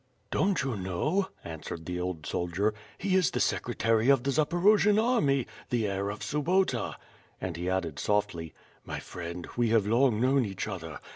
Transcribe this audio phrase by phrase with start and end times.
[0.31, 2.73] "Don't you know?" answered the old soldier.
[2.97, 6.95] "He is the Secretary of the Zaporojian army, the heir of Subota,"
[7.39, 8.51] and he added softly;
[8.83, 10.99] "My friend— we have long known each other.